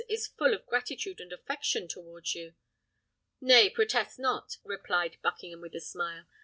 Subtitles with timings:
[0.09, 2.55] is full of gratitude and affection towards you."
[3.39, 6.25] "Nay, protest not," replied Buckingham, with a smile.